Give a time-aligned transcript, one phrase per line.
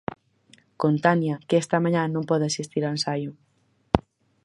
[0.81, 3.31] Con Tania, que esta mañá non pode asistir ao ensaio.